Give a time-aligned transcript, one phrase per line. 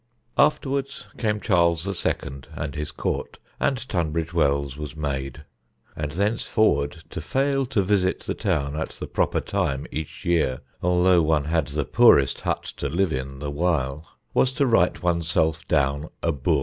[0.39, 2.13] Afterwards came Charles II.
[2.55, 5.43] and his Court, and Tunbridge Wells was made;
[5.95, 11.21] and thenceforward to fail to visit the town at the proper time each year (although
[11.21, 15.67] one had the poorest hut to live in the while) was to write one's self
[15.67, 16.59] down a boor.